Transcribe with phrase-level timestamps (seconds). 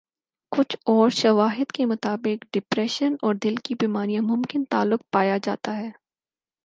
[0.51, 5.89] کچھ اورشواہد کے مطابق ڈپریشن اور دل کی بیماریوں ممکن تعلق پایا جاتا ہے